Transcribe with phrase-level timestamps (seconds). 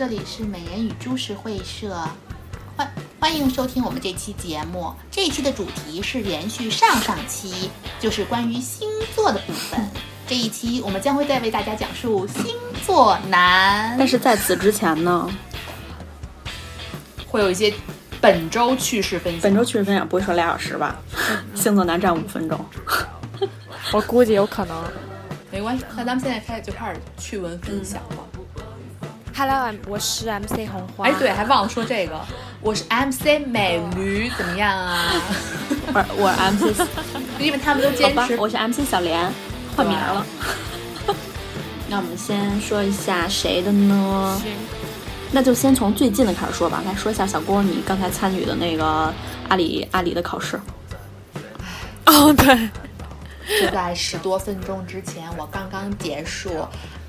[0.00, 1.94] 这里是美人与株式会社，
[2.74, 4.90] 欢欢迎收听我们这期节目。
[5.10, 7.70] 这一期的主题是延续上上期，
[8.00, 9.78] 就是关于星座的部分。
[10.26, 15.30] 这一期我们将会再为大家讲述星座男，但是在此之前呢，
[17.26, 17.70] 会有一些
[18.22, 19.42] 本周趣事分享。
[19.42, 20.96] 本周趣事分享不会说俩小时吧？
[21.54, 22.58] 星座男占五分钟，
[23.92, 24.82] 我估计有可能。
[25.52, 28.39] 没关系，那咱们现在开始就开始趣闻分享了。
[29.40, 31.06] Hello，我是 MC 红花。
[31.06, 32.20] 哎，对，还忘了说这个，
[32.60, 35.14] 我是 MC 美驴，怎么样啊？
[35.94, 36.86] 我我 MC，
[37.40, 39.32] 因为他们都好吧坚持，我是 MC 小莲，
[39.74, 40.26] 换名了。
[41.88, 44.38] 那我们先说一下谁的呢？
[45.32, 46.82] 那就先从最近的开始说吧。
[46.84, 49.10] 来说一下小郭，你刚才参与的那个
[49.48, 50.60] 阿里阿里的考试。
[52.04, 52.68] 哦对，
[53.58, 56.50] 就在十多分钟之前，我刚刚结束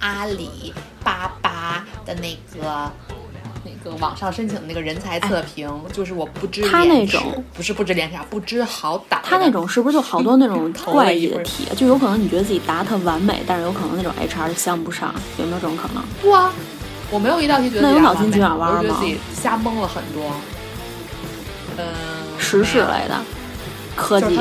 [0.02, 2.92] 阿里巴巴的那个
[3.64, 9.20] 那个网上申请的那个人才测评，就是我不知他那种不是不知廉耻啊，不知好歹。
[9.24, 11.66] 他那种是不是就好多那种 怪异的题？
[11.78, 16.04] 就有可能你觉得自己答特完美，但是有可能那种 HR 相不上，有没有这种可能？
[16.22, 16.52] 不啊，
[17.10, 20.32] 我没有一道题觉得那有脑筋急转弯吗我觉得自己瞎蒙了很多。
[21.78, 21.86] 嗯，
[22.40, 23.22] 时事类的，
[23.96, 24.38] 科技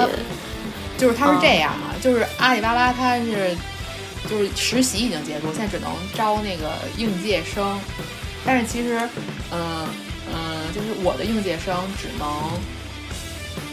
[0.98, 3.56] 就是他就是这样啊，就是阿里巴巴它是
[4.28, 7.78] 就是实习已经结束，现在只能招那个应届生，
[8.44, 8.98] 但是其实，
[9.52, 9.86] 嗯
[10.32, 12.28] 嗯，就是我的应届生只能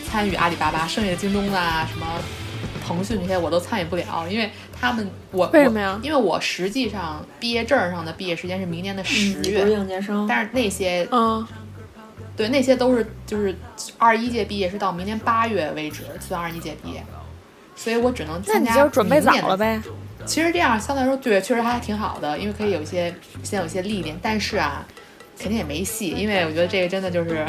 [0.08, 2.06] 参与阿里巴巴，剩下的京东啊什么。
[2.86, 11.46] 腾讯这些我都参与不了，因为他们我为什么呀因为我实际上毕业证上的毕业时间是明年的十月，应届生，但是那些嗯，
[12.38, 13.54] 对，那些都是就是
[13.98, 17.04] 二一届毕业是到明年八月为止算二一届毕业，
[17.76, 19.58] 所以我只能那你参加就准备早了。
[19.58, 19.82] 呗。
[20.28, 24.16] 其实这样相对来说，对，确实还挺好的，因为可以有一些先有一些历练。
[24.22, 24.86] 但是啊，
[25.40, 27.48] 肯定也没戏，因为我觉得这个真的就是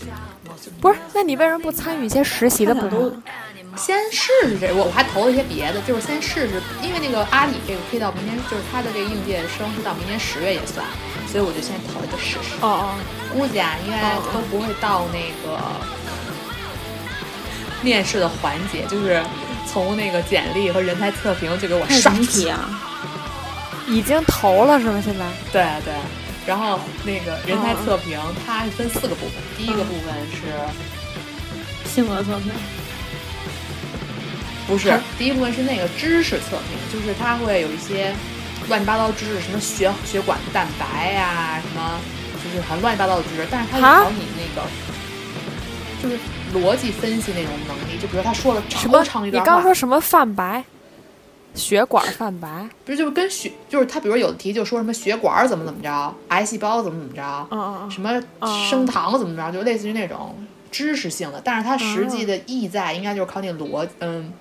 [0.80, 3.22] 不是，那你为什么不参与一些实习的部都分？
[3.76, 10.86] 先试试这，我我还投了一些别的，就是先试试，因为那个阿里这个可以到明年，就是他的这个应届生是到明年十月也算，
[11.28, 12.56] 所以我就先投一个试试。
[12.62, 12.94] 哦哦，
[13.34, 15.60] 估计啊，应该都不会到那个
[17.82, 19.22] 面试的环节，就是
[19.66, 22.70] 从那个简历和人才测评就给我还有刷什么题啊？
[23.88, 25.02] 已经投了是吗？
[25.04, 25.24] 现在？
[25.52, 25.94] 对对，
[26.46, 32.50] 然后那个人才测评它是分四个部分，第一个部分是性格测评。
[34.66, 38.12] 不是第一部分是那个知识测评，就是它会有一些
[38.68, 42.00] 乱七八糟知识，什么血血管蛋白呀、什么
[42.42, 44.66] 就是很乱七八糟的知识，但是它考你那个
[46.02, 46.18] 就是
[46.58, 49.04] 逻辑分析那种能力，就比如他说了超什么？
[49.04, 50.64] 长一段话你刚说，什么泛白？
[51.54, 52.68] 血管泛白？
[52.84, 58.22] 不是就是跟血，就是他比如有的题就说什么血管怎么怎么着，癌细胞怎么怎么着，什么
[58.68, 60.36] 升糖怎么着，就类似于那种
[60.70, 64.32] 知识性的，但是它实际的意在应该就是考你逻嗯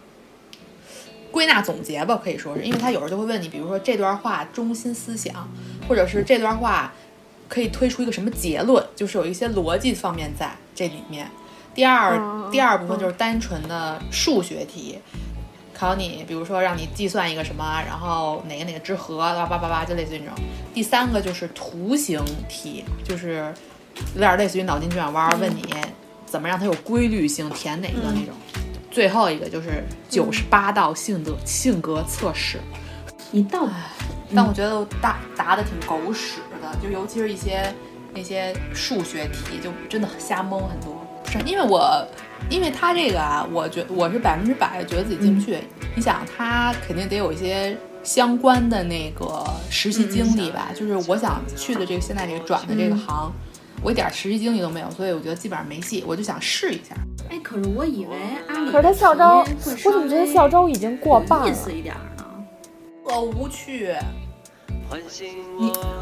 [1.32, 5.50] 归纳总结吧，可以说是，因为他有时候就会问你，比如说这段话中心思想，
[5.88, 6.94] 或者是这段话
[7.48, 11.30] 可以推出一个什么结论，就是有一些逻辑方面在这里面。
[11.76, 14.98] 第二嗯第二部分就是单纯的数学题，
[15.78, 20.34] 考你，比如说让你计算一个什么，然后哪个哪个之和，叭叭叭叭，就类似于那种。
[20.74, 23.54] 第三个就是图形题，就是
[24.14, 25.64] 有点类似于脑筋急转弯，问你
[26.26, 28.34] 怎么让它有规律性，填哪个那种。
[28.90, 32.60] 最后一个就是九十八道性格性格测试，
[33.34, 33.68] 一道
[34.34, 37.74] 但我觉得我答答的挺狗屎的，就尤其是一些
[38.14, 41.05] 那些数学题，就真的瞎蒙很多。
[41.46, 42.08] 因为我，
[42.50, 45.58] 因为他这个啊，我觉我是百分之百觉得自己进不去。
[45.96, 50.70] 你想，他肯定得有一些相关的那个实习经历吧？
[50.76, 53.32] 就是我想去的这个现在这个转的这个行，
[53.82, 56.04] 我一点实习经历都没有，所以我觉得基本上没戏。
[56.08, 56.96] 我就想试一下。
[57.30, 58.16] 哎，可是我以为
[58.48, 61.50] 阿里，可是他校招，我怎么觉得校招已经过半了？
[61.50, 62.26] 意思一点呢？
[63.04, 63.96] 我无趣。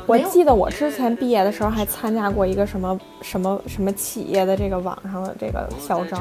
[0.06, 6.19] 我记得我之前毕业的时候还参加过一个什么什么什么企业的这个网上的这个校招，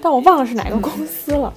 [0.00, 1.52] 但我忘了是哪个公司了。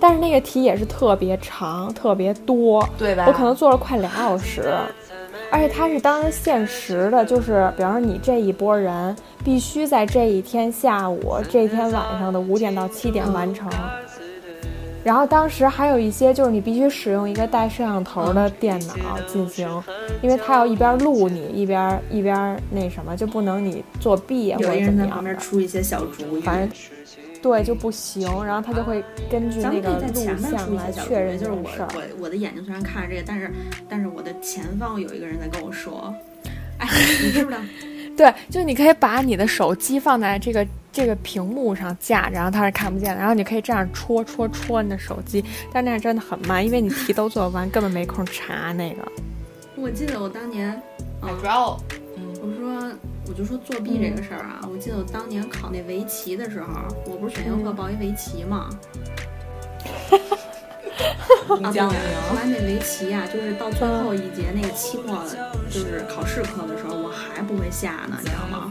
[0.00, 4.74] 但是那个题也是特别长，特别多，对吧我可能做了快俩小时，
[5.48, 9.14] 而且它是当时限时的，就是比方说你这一波人
[9.44, 13.70] 必须在这一天下午、这一天晚上的五点到七点完成。
[15.04, 19.68] 然后当时还有一些就是你必须使用一个带摄像头的电脑进行，
[20.22, 26.68] 因为它要一边录你一边一边那什么，就不能你作弊啊或者怎么样人在旁边的，出一些小主意，反正
[27.42, 28.22] 对就不行。
[28.44, 31.68] 然后他就会根据那个录像来确认就是我。
[31.94, 33.52] 我我的眼睛虽然看着这个，但是
[33.88, 36.14] 但是我的前方有一个人在跟我说，
[36.78, 36.88] 哎，
[37.20, 37.60] 你知不知道？
[38.16, 45.42] 对，就你可以把你的手机放在这个这个屏幕上架着，然后它是看不见的，然后你可以这样戳戳戳你的手机，
[45.72, 49.02] 但那样真的很慢，因为你题都做完，根本没空查那个。
[49.74, 50.80] 我记得我当年，
[51.22, 51.80] 嗯，主要，
[52.42, 52.92] 我说
[53.26, 56.68] 我就说作弊这个事儿啊，我记得我当年考那围棋的时候，
[57.06, 58.68] 我不是选修课报一围棋嘛。
[61.48, 61.80] 啊，对，
[62.28, 65.24] 后来那围棋呀，就是到最后一节那个期末
[65.70, 68.70] 就是考试课的时候，我还不会下呢，你知道吗？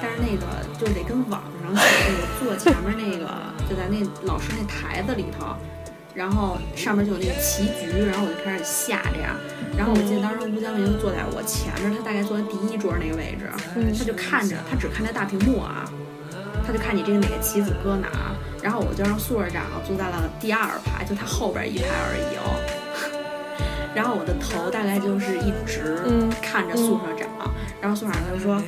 [0.00, 0.46] 但是那个
[0.78, 3.28] 就得跟网上似的，我坐前面那个
[3.68, 5.54] 就在那老师那台子里头，
[6.14, 9.36] 然后上面就有那个棋局，然后我就开始下这样。
[9.76, 13.48] 然后我记得当时吴江明坐在我前面，他大概坐在第一桌那个位置，
[13.96, 15.84] 他就看着，他只看那大屏幕啊，
[16.66, 18.08] 他就看你这个哪个棋子搁哪。
[18.62, 22.60] 然后我就让宿舍长坐在了第二排，就他后边一排而已哦。
[23.94, 25.96] 然后我的头大概就是一直
[26.42, 27.50] 看着宿舍长，
[27.80, 28.62] 然后宿舍长就说：“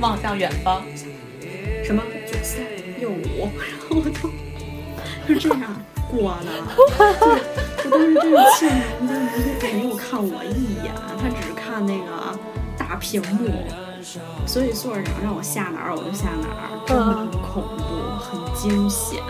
[0.00, 0.82] 望向远方，
[1.84, 2.64] 什么左三
[3.00, 5.76] 右五。”然后我就就这样
[6.10, 6.48] 过的。
[7.84, 8.72] 我当时真是气人，
[9.08, 12.38] 家人没有看我一眼，他只看那个
[12.76, 13.50] 大屏幕。
[14.46, 17.82] 所以宿舍长让我下哪儿我就下哪儿，真的很恐怖，
[18.18, 19.20] 很惊险。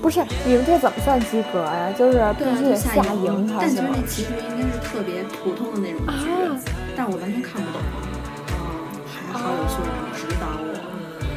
[0.00, 1.92] 不是你们这怎么算及格呀？
[1.98, 6.28] 就是必须得下赢但其实那棋局应该是特别普通的那种局，
[6.96, 7.80] 但我完全看不懂。
[9.34, 10.46] 啊，还好有宿舍长指导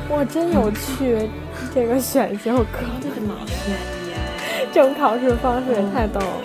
[0.09, 0.15] 我。
[0.15, 1.27] 哇，真有趣！
[1.73, 2.85] 这个选修课，
[4.71, 6.41] 这种考试方式也太逗了。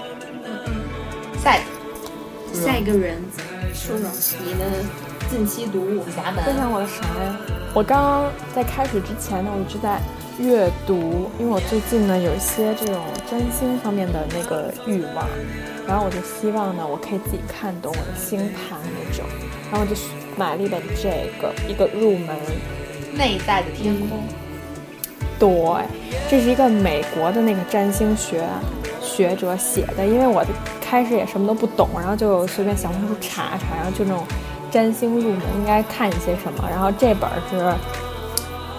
[1.39, 3.23] 下一个，下一个人。
[3.75, 4.09] 说说
[4.45, 4.65] 你的
[5.31, 6.03] 近期读物，
[6.45, 7.37] 分享我的啥呀？
[7.75, 10.01] 我刚刚在开始之前呢，我一直在
[10.39, 15.27] 阅读，因为我最近呢有一些这种占星方面的那个欲望，
[15.87, 19.25] 然后我就希望呢我可以自己看懂我的星盘那种，
[19.71, 19.95] 然后我就
[20.37, 22.37] 买了一本这个一个入门
[23.17, 24.19] 内在的天空。
[25.39, 25.85] 对，
[26.31, 28.45] 这是一个美国的那个占星学
[29.01, 30.45] 学者写的，因为我。
[30.93, 34.23] 开始也什么都不懂，然后就随便小红书查查，然后就那种
[34.71, 36.69] 占星入门应该看一些什么。
[36.69, 37.75] 然后这本是，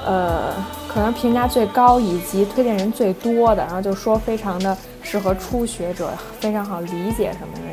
[0.06, 0.54] 呃，
[0.88, 7.73] 可能评价最高以及推荐人最多的，然后就说非常的适合初学者，非常好理解什么那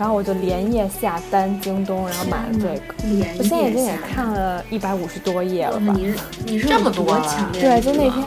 [0.00, 2.94] 然后我就连夜下单京东，然后买了这个。
[3.36, 5.92] 我现在已经也看了一百五十多页了吧？
[5.94, 6.14] 你
[6.46, 7.20] 你是这么多
[7.52, 8.24] 对，就那天，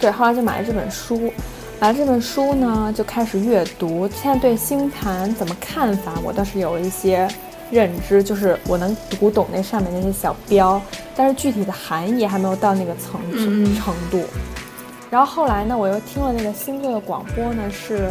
[0.00, 1.30] 对，后来就买了这本书。
[1.78, 4.08] 买了这本书呢，就开始阅读。
[4.08, 7.28] 现在对星盘怎么看法，我倒是有一些
[7.70, 10.80] 认知，就是我能读懂那上面那些小标，
[11.14, 13.20] 但是具体的含义还没有到那个层
[13.76, 14.24] 程度。
[15.10, 18.10] 然后后来呢，我又听了那个星座的广播呢，是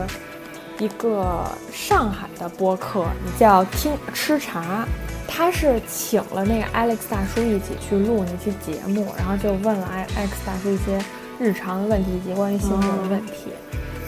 [0.81, 3.05] 一个上海的播客，
[3.39, 4.87] 叫听吃茶，
[5.27, 10.99] 他是请了那个 Alex 大叔一起去录那期节目，然后就问了 Alex 大叔一些。
[11.39, 13.49] 日常的问题以及关于星座的问题，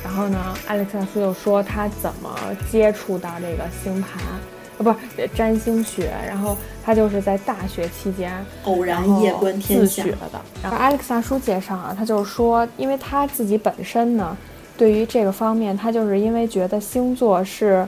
[0.03, 0.37] 然后呢，
[0.67, 2.29] 艾利克斯又说他怎么
[2.71, 4.37] 接触到这个星盘，啊，
[4.77, 6.55] 不是占星学，然后
[6.85, 8.31] 他就是在大学期间
[8.65, 10.17] 偶然夜观天象的。
[10.61, 14.37] 然后艾利克萨叔介绍啊，他就是说，因为他自己本身呢，
[14.77, 17.87] 对于这个方面，他就是因为觉得星座是，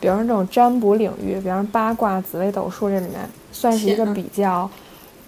[0.00, 4.70] 比方说这种占卜领域，比方说八卦、紫微斗数这里面，算是一个比较。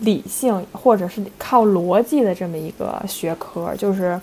[0.00, 4.16] 理性或者是靠逻辑的这么一个学科，就是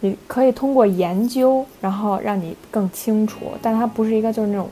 [0.00, 4.68] 你可以通过研究，然后让你更清楚，但它不是一个就是那种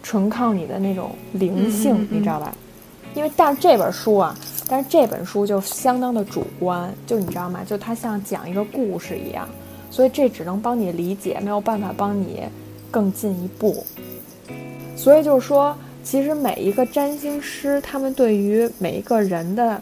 [0.00, 2.56] 纯靠你的那种灵性，你知道吧？
[3.16, 4.32] 因为但是这本书啊，
[4.68, 7.58] 但是这本书就相当的主观，就你知道吗？
[7.66, 9.48] 就它像讲一个故事一样，
[9.90, 12.42] 所以这只能帮你理解，没有办法帮你
[12.90, 13.84] 更进一步。
[14.96, 15.76] 所以就是说。
[16.00, 19.78] 其实每一个占星师，他们对于每一个人的，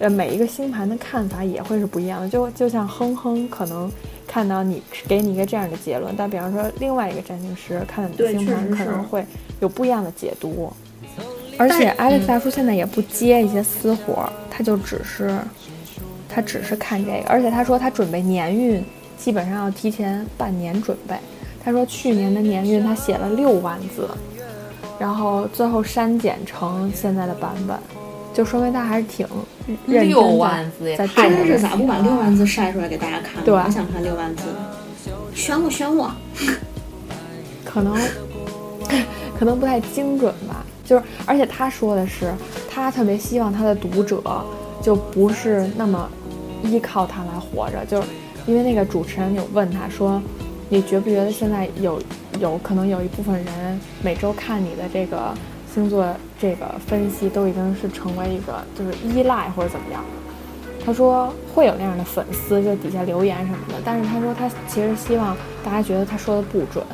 [0.00, 2.28] 呃，每一个星盘的看法也会是不一样的。
[2.28, 3.88] 就就像哼哼可能
[4.26, 9.24] 看到你给你一个这样的结论，但比方说另外一个占星师看到你的星盘可能会
[9.60, 10.72] 有不一样的解读。
[11.56, 15.38] 而且艾利萨夫现在也不接一些私活，他就只是
[16.28, 18.82] 他只是看这个，而且他说他准备年运
[19.18, 21.14] 基本上要提前半年准备。
[21.62, 24.08] 他说去年的年运他写了六万字。
[24.98, 27.78] 然后最后删减成现在的版本，
[28.34, 29.24] 就说明他还是挺
[29.86, 30.96] 认真的。
[30.96, 33.44] 在真的是咋不把六万字晒出来给大家看？
[33.44, 34.42] 对，我想看六万字。
[35.36, 36.10] 选我，选我。
[37.64, 37.96] 可能
[39.38, 40.66] 可能不太精准吧。
[40.84, 42.34] 就是，而且他说的是，
[42.68, 44.20] 他特别希望他的读者
[44.82, 46.10] 就不是那么
[46.64, 47.84] 依靠他来活着。
[47.84, 48.08] 就是
[48.46, 50.20] 因为那个主持人有问他说。
[50.70, 51.98] 你觉不觉得现在有
[52.38, 55.34] 有可能有一部分人每周看你的这个
[55.72, 56.06] 星座
[56.38, 60.04] 这个分析都已经是成为一个就是依赖或者怎么样。
[60.84, 66.84] 他说会有那样的粉丝，就底下留言什么的，但是他说他其实希望大家觉得他说的不准，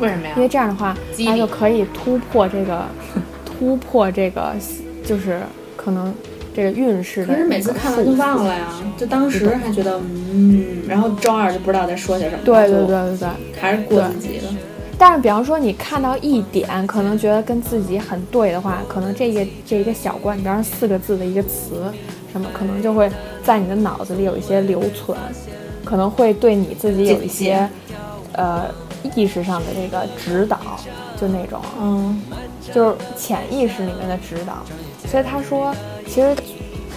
[0.00, 0.40] 为什么呀因？
[0.40, 0.96] 为这样的话，
[1.26, 2.86] 他就可以突破这个
[3.44, 4.54] 突破这个
[5.04, 5.42] 就是
[5.76, 6.14] 可能
[6.58, 9.96] 这个运势的可是每次看完就忘了呀，就当时还觉得
[10.32, 13.28] 嗯，然后周二就不知道在说些什么，对对对对对。
[13.60, 14.48] 还是过自己的。
[14.98, 21.84] 但是，比方说你看到一点，可能觉得跟自己很对的话，可能这个这一个小关，比方说四个字的一个词，
[22.32, 23.08] 什么可能就会
[23.44, 25.16] 在你的脑子里有一些留存，
[25.84, 27.68] 可能会对你自己有一些
[28.32, 28.64] 呃
[29.14, 30.58] 意识上的这个指导，
[31.20, 32.20] 就那种嗯，
[32.74, 34.64] 就是潜意识里面的指导。
[35.06, 35.72] 所以他说，
[36.08, 36.34] 其实，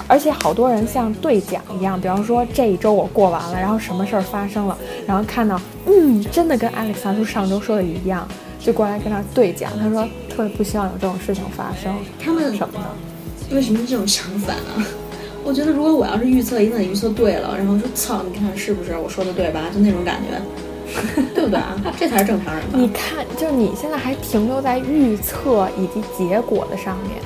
[0.07, 8.27] 而且好多人像兑奖一样，比方说这一周我过完了，然后什么事儿发生了，然后看到，嗯，真的跟 Alex 他说上周说的一样，
[8.59, 9.71] 就过来跟他兑奖。
[9.79, 13.55] 他说特别不希望有这种事情发生，他们什么的。
[13.55, 14.85] 为什么是这种想法呢？
[15.43, 19.63] 我觉得如果我要是预测一定得预测对了，然后说操，你看是不是我说的对吧？
[19.73, 21.75] 就那种感觉， 对不对啊？
[21.99, 22.77] 这才是正常人吧？
[22.77, 27.17] 你看，就是你现在还停留在预测以及结果的上面，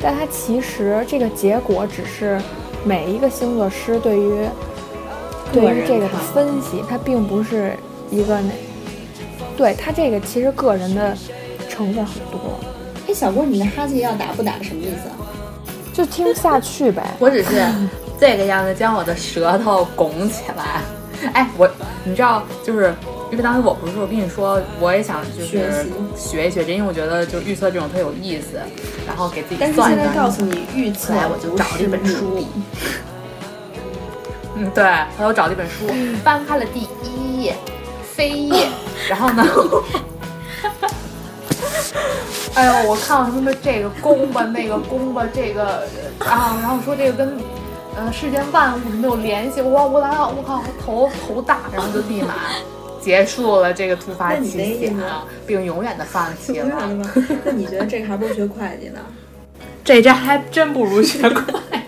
[0.00, 2.40] 但它其实这个结果只是
[2.84, 4.46] 每一个星座师对于
[5.52, 7.76] 对于这个的分析，它并不是
[8.10, 8.50] 一个那，
[9.56, 11.16] 对它这个其实个人的
[11.68, 12.38] 成分很多，
[13.08, 15.16] 哎，小郭，你的哈气要打不打什么意思啊？
[15.92, 17.02] 就听不下去呗。
[17.18, 17.62] 我只是
[18.18, 20.82] 这个样子将我的舌头拱起来。
[21.32, 21.70] 哎，我
[22.04, 22.94] 你知道，就是
[23.30, 28.60] 因为当时我不是我跟你说，我也想就是学一学这，因为我觉得就是预测这种特有意思，
[29.06, 30.06] 然后给自己但是算一算。
[30.06, 32.46] 现在告诉你预测，我就找了一本书。
[34.56, 35.88] 嗯，对，后来我找了一本书，
[36.22, 37.56] 翻开了第一页，
[38.16, 38.68] 扉页，
[39.08, 39.42] 然后呢，
[42.54, 45.88] 哎呦，我看到什么这个宫吧，那个宫吧，这个
[46.20, 47.36] 啊，然后说这个跟
[47.96, 52.34] 呃世间万物什么有联系，我，我来了，我靠，头头大，然后就立马
[53.04, 56.98] 结束了这个突发奇想并永远的放弃了。
[57.44, 59.00] 那你觉得这个还不如学会计呢？
[59.84, 61.78] 这这还真不如学会计，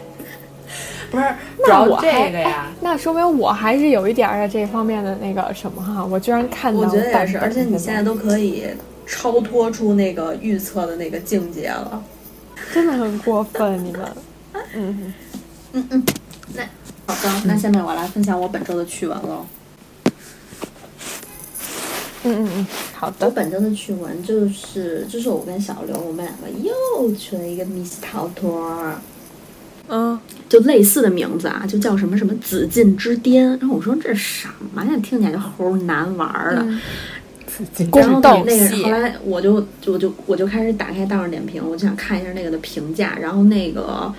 [1.10, 1.24] 不是，
[1.64, 2.66] 主要这我还个呀。
[2.82, 8.66] 那说明我还是有一点儿这方面的那个什么哈，我居然看到我觉得也是，而且你现在都可以
[9.06, 12.02] 超脱出那个预测的那个境界了。
[12.74, 14.02] 真的很过分，你们。
[14.74, 15.14] 嗯
[15.72, 16.06] 嗯嗯，
[16.54, 16.62] 那，
[17.06, 19.46] 好的，那下面我来分享我本周的趣闻喽。
[22.26, 23.30] 嗯嗯嗯，好的我。
[23.30, 28.92] 本周的趣闻就是，就是我跟小刘，我们两个又去了一个密室逃脱，
[29.88, 30.18] 嗯，
[30.48, 33.48] 就类似的名字啊，就叫什么什么紫禁之巅。
[33.58, 34.90] 然后我说这是什么呀？
[35.02, 36.62] 听起来就齁难玩儿的。
[36.62, 36.80] 嗯
[37.92, 43.16] 然后宫那斗那个，戏后来我就我就我就开始打开大众点评，我就想看一下那个的评价。
[43.18, 44.12] 然后那个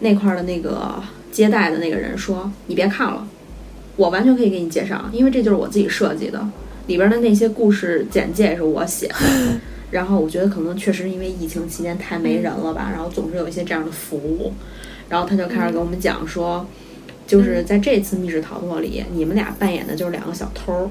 [0.00, 0.94] 那块儿的那个
[1.30, 3.28] 接待的那个人说：“你别看了，
[3.96, 6.48] 我完全可以给你介绍，因为这就是我自己设计的，
[6.88, 9.14] 里边的那些故事简介也是我写的。
[9.92, 14.52] ”然后我觉得可能确实因为疫情期间太没人了吧，然后总是有一些这样的服务。
[15.08, 16.66] 然后他就开始给我们讲说，
[17.26, 20.90] 就是在这次密室逃脱里，你们俩扮演的就是两个小偷儿。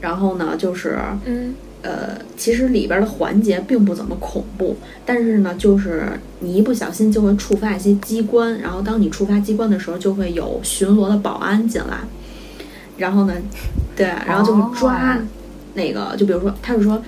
[0.00, 4.74] 然后呢，就是嗯呃，其实里边的环节并不怎么恐怖，
[5.04, 6.08] 但是呢，就是
[6.40, 11.98] 你一不小心就会触发一些机关，然后当你触发机关的时候，就会有巡逻的保安进来，
[12.96, 13.34] 然后呢，
[13.96, 15.18] 对，然后就会抓哦
[15.74, 17.02] 那个，就比如说，他就说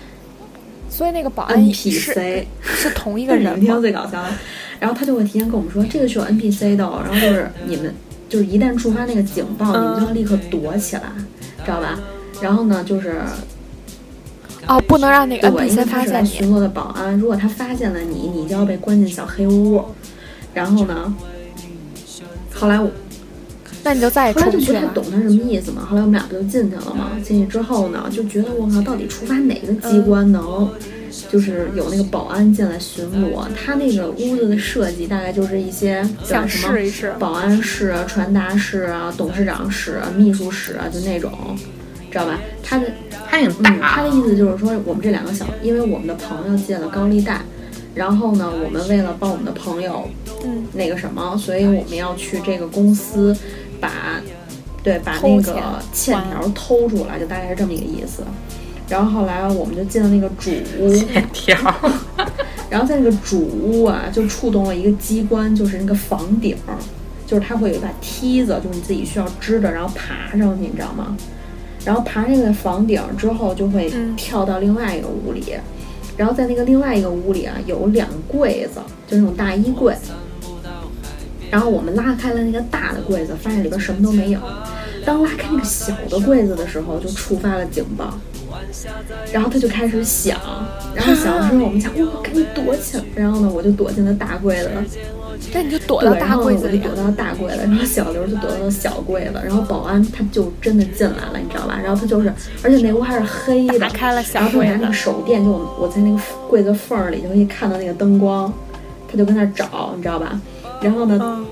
[0.90, 3.78] 所以那个保安 NPC，是同一个人吗？
[3.80, 4.28] 最搞笑的，
[4.80, 7.94] 然后他就会提前跟我们说，这个是有 NPC 的哦，然后就是你们
[8.28, 11.02] 就是一旦触发那个警报，你们就要立刻躲起来，
[11.64, 11.98] 知道吧？
[12.40, 13.20] 然后呢，就是
[14.66, 19.84] 哦，不能让那个对，因为 NPC 发现巡逻的保安，如果他发现了你，你就要被关进小黑屋。
[20.54, 21.14] 然后呢，
[22.54, 22.90] 后来我
[23.84, 24.80] 那你就再也后来就不太。
[24.94, 25.86] 懂他什么意思嘛。
[25.88, 27.10] 后来我们俩不就进去了嘛？
[27.22, 30.68] 进去之后呢，就觉得我靠，到底触发哪个机关能，
[31.30, 33.46] 就是有那个保安进来巡逻？
[33.54, 36.74] 他那个屋子的设计大概就是一些像什么
[37.18, 41.30] 保安室啊、传达室啊、董事长室啊、秘书室啊，就那种，
[42.10, 42.38] 知道吧？
[42.62, 42.86] 他的
[43.30, 47.40] 他挺嗯，大他的意思就是说，我们这两个小，因为我们的朋友借了高利贷，
[47.94, 50.08] 然后呢，我们为了帮我们的朋友，
[50.44, 53.36] 嗯，那个什么，所以我们要去这个公司
[53.80, 53.90] 把，
[54.82, 58.22] 对，把那个欠条偷出来，就大概是这么一个意思。
[58.88, 61.56] 然后后来我们就进了那个主屋，欠条，
[62.70, 66.56] 然后在那个主屋啊，就触动了一个机关，就是那个房顶，
[67.26, 71.14] 就是它会有一把梯子，就是你自己需要支着，然后爬上去，你知道吗？
[71.84, 75.54] 然后爬那个房顶之后，就会嗯跳到另外一个屋里，
[76.16, 79.94] 然后在那个另外一个屋里啊，有两个柜子，就那种大衣柜。
[81.50, 84.40] 然后我们拉开了那个大的柜子，发现里边什么都没有。
[85.04, 88.18] 当拉开那个小的柜子的时候，就触发了警报。
[89.32, 90.38] 然后他就开始响，
[90.94, 93.04] 然后响的时候我们想，我，赶紧躲起来。
[93.14, 94.70] 然后呢，我就躲进了大柜子。
[95.52, 101.78] 那你就躲到大柜子里，躲到大柜子，然后小刘就躲到了小柜子，然后保安他就真的进来了，你知道吧？
[101.82, 108.52] 然后他就是，而且那屋还是黑的，打开了小柜子，然后他拿那个手电，就我在那个柜子缝里就可以看到那个灯光，
[109.10, 110.40] 他就跟那找，你知道吧？
[110.80, 111.44] 然后呢，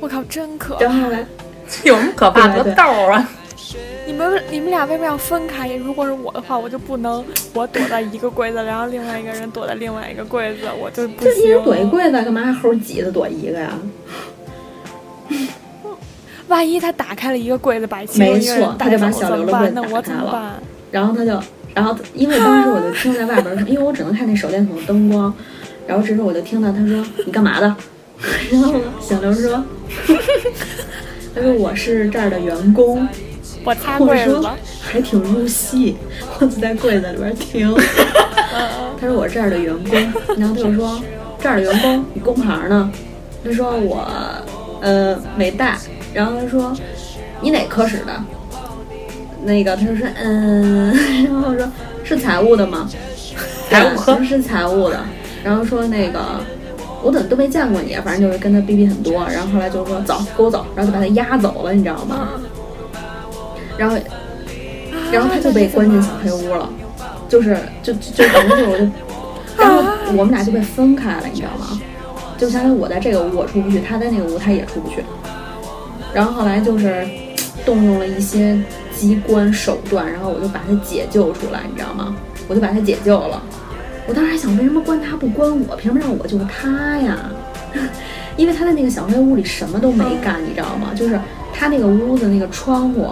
[0.00, 0.82] 我靠，真可怕！
[0.84, 1.18] 然后呢，
[1.84, 2.48] 有什么可怕？
[2.54, 3.28] 多逗啊！
[4.06, 5.74] 你们你们俩为什么要分开？
[5.76, 11.34] 如果是我的话，我就不能我躲在一个柜子，然后另外一个人躲在另外一个柜子，我就不行。
[11.34, 13.72] 就一人躲一柜子，干嘛还猴挤着躲一个呀？
[16.48, 20.54] 万一他打开了一个柜子，把其没错，他就把小刘的柜子打开了。
[20.90, 21.38] 然后他就，
[21.74, 25.32] 然后因为当时我就听在外边， 因为我只能看那手电筒的灯光。
[25.86, 27.76] 然后这时候我就听到他说：“你干嘛的？”
[28.50, 29.64] 然 后小刘说：
[31.34, 33.06] “他说我是这儿的员工。”
[33.64, 34.40] 我擦柜子，
[34.80, 35.96] 还挺入戏。
[36.38, 37.74] 我就在柜子里边听。
[38.98, 39.98] 他说我是这儿的员工，
[40.38, 41.02] 然后他就说
[41.38, 42.90] 这儿的员工，你工牌呢？
[43.44, 44.08] 他说我
[44.80, 45.76] 呃没带。
[46.14, 46.72] 然后他说
[47.42, 48.12] 你哪科室的？
[49.44, 51.68] 那个他就说嗯，然后说
[52.04, 52.88] 是财务的吗？
[53.68, 54.98] 财务科是财务的。
[55.44, 56.20] 然后说那个
[57.02, 59.14] 我怎么都没见过你，反正就是跟他逼逼很多。
[59.28, 62.30] 然后后来就说走，跟我走，然后就把他押走了，你知道吗？
[63.76, 63.96] 然后，
[65.12, 66.68] 然后他就被关进小黑屋了，
[67.28, 68.84] 就是就就反正就我就，
[69.56, 69.82] 然后
[70.16, 71.80] 我们俩就被分开了，你知道吗？
[72.36, 75.04] 就相当于我在这个屋我出不去，他在那个屋他也出不去。
[76.12, 77.06] 然后后来就是
[77.64, 78.58] 动用了一些
[78.96, 82.14] 机关手段，然后我就把他解救出来，你知道吗？
[82.48, 83.42] 我就把他解救了。
[84.08, 85.76] 我当时还想，为什么关他不关我？
[85.76, 87.16] 凭什么让我救他呀？
[88.36, 90.92] 因为他在那个小黑屋里什么都没干，你知道吗？
[90.96, 91.20] 就是
[91.52, 93.06] 他那个屋子那个窗户。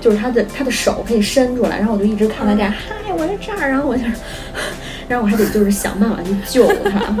[0.00, 4.04] 就是他的他的手可以伸出来，然后我就一直看他这样，嗨，我在这儿，然后我就，
[5.08, 7.16] 然后我还得就是想办法去救他。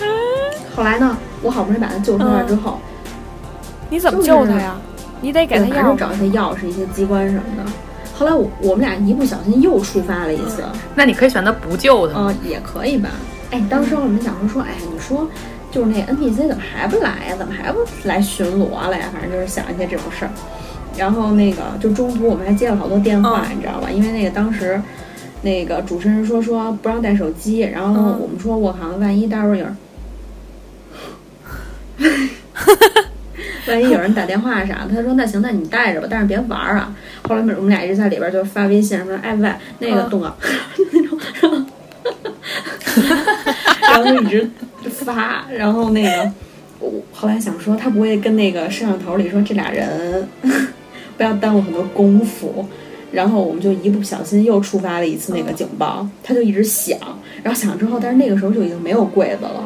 [0.74, 2.80] 后来呢，我好不容易把他救出来之后，
[3.90, 4.74] 你怎么救他呀？
[5.20, 7.70] 你得给他钥匙，找一些钥匙、一些机关什么的。
[8.18, 13.10] 后来我我们俩一不小心又触发了一次，那你可以选择不救他，嗯，也可以吧。
[13.50, 15.28] 哎，当时我们想说说，哎，你说
[15.70, 17.36] 就是那 NPC 怎么还不来呀？
[17.38, 19.10] 怎么还不来巡逻了呀？
[19.12, 20.30] 反正就是想一些这种事儿。
[20.96, 23.90] 然后那个就中途我们还接了好多电话，你知道吧？
[23.90, 24.80] 因为那个当时，
[25.42, 29.76] 那个主持人说说不让带手机，然后我们说我靠，万一待会儿有人，
[33.68, 36.94] 万一有人打电话啥的，他说那行，那你带着吧，但是别玩啊。
[37.28, 39.50] 后来我们俩一直在里边就发微信说，哎喂，
[39.80, 40.34] 那个东哥，
[40.92, 41.18] 那种，
[43.82, 44.50] 然后就一直
[44.88, 46.32] 发，然后那个
[46.80, 50.28] 我后来想说他不会跟那个摄像头里说这俩人。
[51.16, 52.68] 不要耽误很多功夫，
[53.10, 56.98] 然后我们就一不小心又触发了一次那个警报，他就一直响，
[57.42, 59.64] 然后响之后，但是那个时候就已经没有柜子了，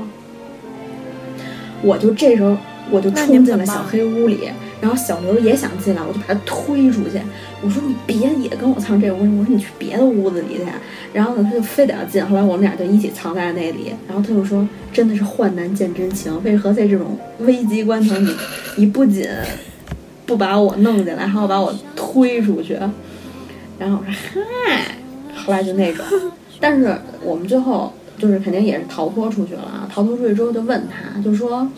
[1.83, 2.57] 我就这时候
[2.91, 4.49] 我就冲进了小黑屋里，
[4.81, 7.21] 然后小刘也想进来，我就把他推出去，
[7.63, 10.65] 我说你别也跟我藏这屋，我说你去别的屋子里去，
[11.13, 18.35] 然后呢他就非得要进，后来我们俩就一起藏在了那里，然后他就说真的是患难见真情，为何在这种危机关头你
[18.77, 19.29] 你不仅。
[20.27, 22.79] 不把我弄进来，还要把我推出去，
[23.81, 24.95] 然后我说嗨，
[25.35, 26.07] 后来就那种，
[26.61, 29.91] 但是我们最后就是肯定也是逃脱出去了啊！
[29.93, 31.69] 逃脱出去之后就问他，就说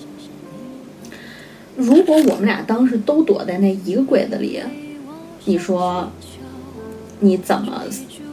[1.76, 4.60] 如果我们俩当时都躲在那一个柜子里，
[5.44, 6.08] 你说
[7.20, 7.82] 你怎么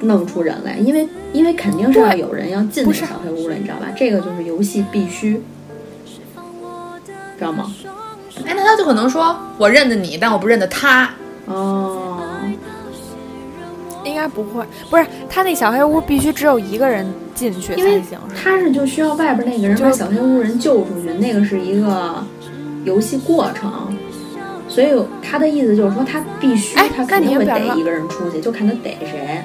[0.01, 0.77] 弄出人来？
[0.77, 3.87] 因为因为肯定是要有人要进那个小黑屋了，你知道吧？
[3.95, 5.41] 这个就是游戏必须，
[7.37, 7.73] 知道吗？
[8.45, 11.09] 哎，那他就可能说，我认得你，但我不认得他。
[11.45, 12.21] 哦，
[14.05, 18.19] 应该不会，不是他那小黑屋必须只有一个人进去才行。
[18.35, 22.23] 他是就需要外边那个人把小黑屋人救出去，那个是一个
[22.85, 23.71] 游戏过程。
[24.67, 24.87] 所以
[25.21, 29.41] 他的意思就是说，他必须他肯定会逮一个人出去，就看他逮谁。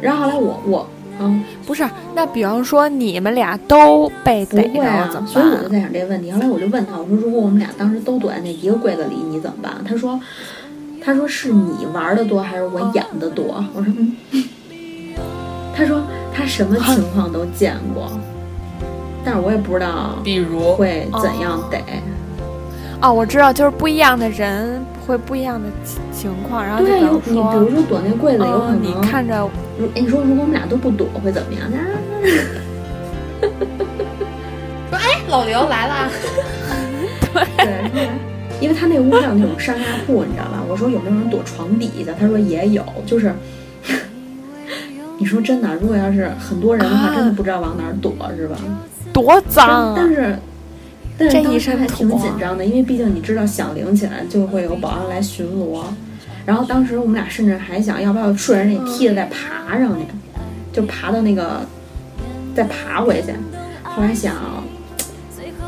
[0.00, 0.86] 然后后来我我。
[1.20, 5.26] 嗯，不是，那比方说你们俩都被逮了怎么办？
[5.26, 6.32] 所以我就在想这个问题。
[6.32, 9.74] 后来我就问他，我说如果我们俩当时都躲在那一个柜子里，你怎么办？
[9.86, 10.18] 他说，
[11.04, 13.62] 他说是你玩的多还是我演的多？
[13.74, 14.16] 我说嗯。
[15.76, 16.02] 他说
[16.34, 18.10] 他什么情况都见过，
[19.22, 21.78] 但是我也不知道，比如会怎样逮。
[21.78, 22.11] 哦，
[23.10, 29.48] 我知道，就是不一样的人会不一样的情情况，然后就对，有你比如说，躲那柜子，有可嗯，能你看着
[29.94, 31.62] 你说如果我们俩都不躲会怎么样？
[31.72, 31.74] 啊，
[34.90, 36.10] 说哎，老刘来啦，
[37.56, 38.08] 对，
[38.60, 40.62] 因为他那屋还有那种上下铺，你知道吧？
[40.68, 42.12] 我说有没有人躲床底下？
[42.20, 43.32] 他说也有，就是。
[45.18, 48.56] 你说真的，如果要是很多人的话，啊真的不知道往哪儿躲，是吧？
[49.12, 49.94] 多脏啊！
[49.96, 50.36] 但是，
[51.22, 55.82] 但是当这一身时还挺紧张的，因为毕竟你知道响铃起来就会有保安来巡逻，
[56.44, 60.06] 然后当时我们俩甚至还想要不要顺着那梯子再爬上去，
[60.72, 61.60] 就爬到那个
[62.54, 63.32] 再爬回去。
[63.82, 64.34] 后来想，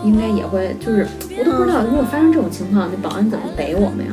[0.03, 1.07] 应该也会，就是
[1.39, 4.13] 我都不知道，如果发生这种情况，那保安怎么逮我们呀？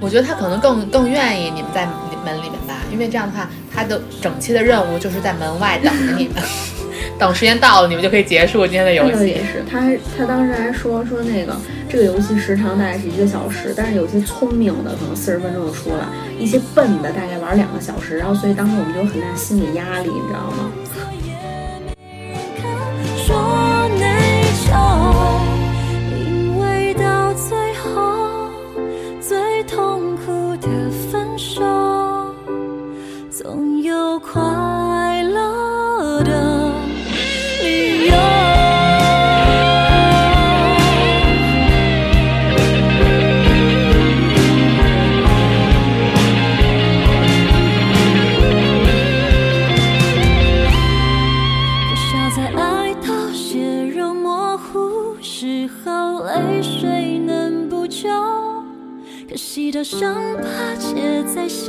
[0.00, 1.86] 我觉得他可能更更愿意你们在
[2.24, 6.42] 门里面吧，因为这样的话，他的整期的任务就是在门外等着你们，
[7.22, 9.36] 等时间到了，你们就可以结束今天的游戏那个也。
[9.36, 11.54] 是，他还他当时还说说那个
[11.88, 16.04] 这个游戏时长大概是一个小时，但是有些聪明的可能四十分钟就出来，
[16.36, 20.72] 一些笨的大概玩两个小时，然后所以当时我们就有很大心理压力，你知道吗？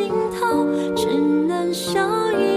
[0.03, 0.65] 尽头
[0.97, 1.07] 只
[1.47, 2.01] 能笑
[2.33, 2.52] 一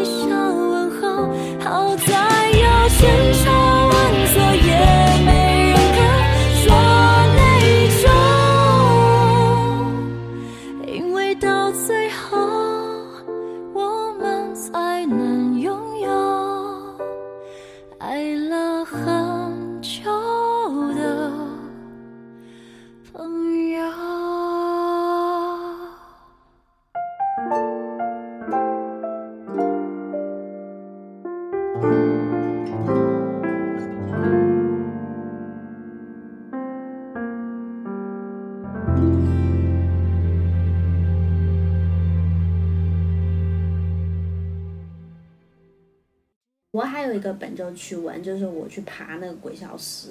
[47.16, 50.08] 一个本周趣闻，就是我去爬那个鬼笑石。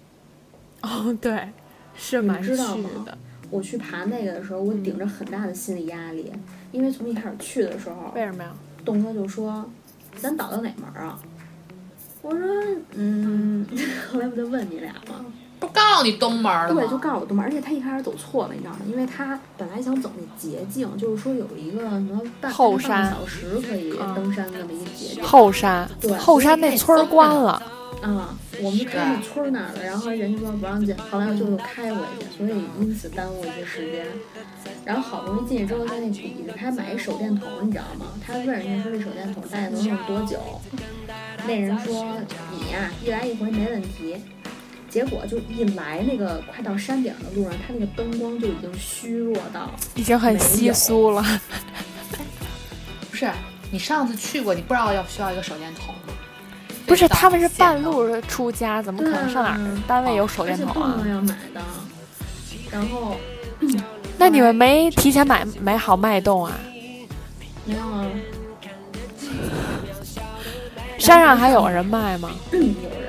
[0.82, 1.48] 哦，对，
[1.96, 3.04] 是你蛮知道吗。
[3.50, 6.32] 我去爬那个的时候，我顶着很大的心理压力，
[6.70, 8.52] 因为从一开始去的时候，为什么呀？
[8.84, 9.68] 东哥就说
[10.16, 11.18] ：“咱导到哪门儿啊？”
[12.22, 12.40] 我说
[12.94, 13.66] ：“嗯。
[14.10, 15.24] ”后来不就问你俩吗？
[15.60, 16.80] 不告诉你东门了吗？
[16.80, 18.78] 对，就告诉我东门儿，而且他一开始走错了，你知道吗？
[18.86, 25.22] 因为他本来想走那捷径，就是说有一个什么半后半个山小时可以嗯登山那么一个捷径。
[25.22, 27.60] 后山对，后山那村儿关了，
[28.02, 34.06] 啊，我们就开那村儿那儿了，然后人家说不让进，后来我就又开回去，所以因此耽误一些时间。
[34.84, 38.06] 然后好不容易进去之后，在那底下他还买一手电筒，你知道吗？
[38.24, 40.38] 他问人家说这手电筒大概能用多久？
[41.46, 42.16] 那人说
[42.52, 44.16] 你呀、一来一回没问题。
[44.88, 51.22] 结果就一来那个快到山顶的路上，它那个灯光就已经虚弱到已经很稀疏了。
[53.10, 53.30] 不是，
[53.70, 56.14] 你上次去过，你不知道要需要一个手电筒吗？
[56.86, 57.82] 不是，他们是半。
[57.82, 61.04] 路出家，怎么可能上哪儿啊单位有手电筒啊。
[62.70, 63.16] 然后
[64.16, 66.58] 那你们没提前买买好脉动啊？
[67.64, 68.06] 没有啊，
[70.98, 72.30] 山上还有人卖吗？
[72.52, 73.07] 有人。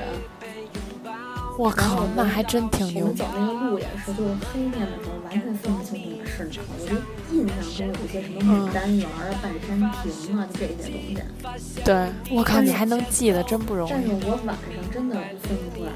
[1.60, 3.26] 我靠那还真挺牛们走。
[3.36, 6.52] 那个路也是，就是黑面的时候完全分不清楚哪是哪。
[6.72, 6.96] 我就
[7.36, 11.82] 印象中有一些什么牡丹园啊、半山亭啊，就这些东西。
[11.84, 14.08] 对，我靠，你还能记得，真不容易但是。
[14.08, 15.92] 我晚上真的分不出来。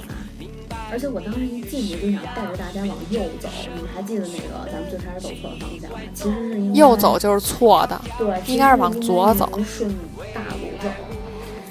[0.91, 5.97] 而且我当时一进去就想带着大家往右走，你们还记得那个咱们最开始走错的方向吗？
[6.13, 9.89] 其实是应该右走就是错的，对，应该是往左走顺
[10.33, 10.89] 大路走。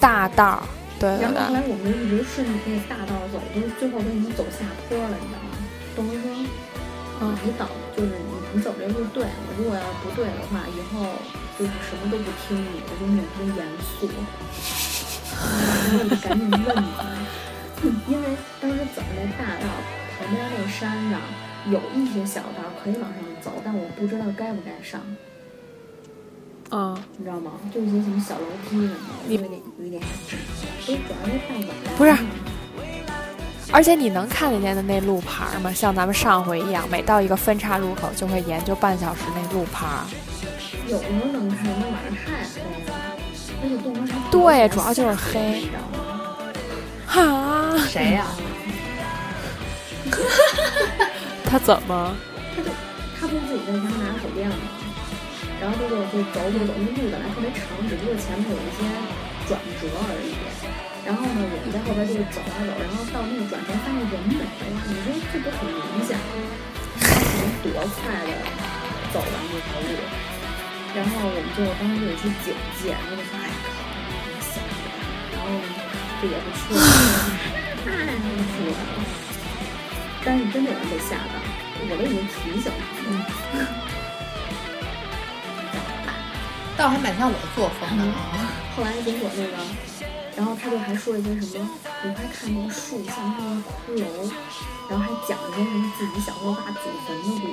[0.00, 0.62] 大道儿。
[1.08, 5.50] 然后后，来我们就一直顺着那个大道走，都最后都已经走下坡了，你知道吗？
[5.96, 6.30] 东哥说，
[7.20, 11.06] 嗯你导就是你你走这路对了，如果要不对的话，以后
[11.58, 14.06] 就是什么都不听你的，就那种特别严肃。
[15.32, 15.42] 然
[15.90, 17.02] 后我就赶紧问他，
[18.06, 18.24] 因为
[18.60, 19.66] 当时走那大道
[20.18, 21.20] 旁边那山上
[21.70, 25.00] 有一些小道可以往上走，但我不知道该不该上，
[26.72, 27.52] 嗯，你知道吗？
[27.72, 28.94] 就一些什么小楼梯什么的，
[29.28, 30.36] 你有一点有一点害怕。
[30.86, 31.68] 都主要是看晚。
[31.98, 32.16] 不是
[33.70, 35.72] 而且你能看得见的那路牌儿吗？
[35.72, 40.04] 像咱们上回一样，每到一个分岔路口就会研究半小时那路牌儿。
[40.88, 42.92] 有时候能看，那晚上太黑了，
[43.62, 45.68] 而且动车上对主要就是黑？
[47.06, 48.26] 哈，谁呀、
[51.44, 52.14] 他怎么？
[52.56, 52.68] 他就
[53.18, 54.56] 他不是自己在家拿手电吗？
[55.62, 58.82] 然后这个就走走走，那路本来特别长，只不过前面有一些
[59.46, 60.34] 转折而已。
[61.06, 64.46] 然后呢，我们在后边就是走啊走，然后到那个转折发现人没了，
[64.90, 66.34] 你说这不很明显吗？
[66.98, 68.34] 他可能多快的
[69.14, 70.02] 走完这条路，
[70.98, 73.86] 然后我们就当时就有一些警戒，然后就说哎靠，
[74.34, 74.90] 别想了，
[75.30, 75.62] 然后呢
[76.18, 76.74] 这也不说
[77.86, 78.18] 太
[78.50, 78.98] 出来了，
[80.26, 81.38] 但是真的有人被吓到，
[81.86, 83.78] 我都已经提醒他们了。
[86.82, 88.50] 倒还蛮像我的作风的啊。
[88.74, 89.54] 后来结果那个，
[90.36, 91.70] 然后他就还说一些什么，
[92.02, 94.02] 你快看那个树像是个骷髅，
[94.90, 97.46] 然后还讲一些什么自己小时候挖祖坟的故事，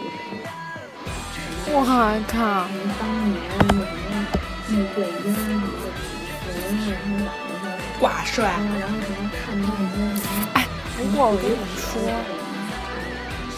[1.69, 2.65] 我靠！
[2.65, 4.17] 什么当年那什么
[4.65, 6.09] 穆桂英什么的祖
[6.41, 6.49] 坟，
[6.89, 7.29] 然后晚
[7.61, 10.65] 上挂帅啊，然后什么看到一些什么，哎，
[10.97, 12.01] 不过我跟你们说，